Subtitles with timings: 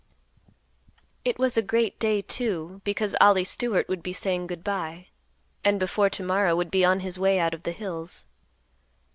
[1.23, 5.09] It was a great day, too, because Ollie Stewart would be saying good by,
[5.63, 8.25] and before to morrow would be on his way out of the hills.